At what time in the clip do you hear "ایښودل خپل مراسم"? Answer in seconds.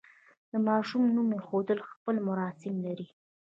1.37-2.73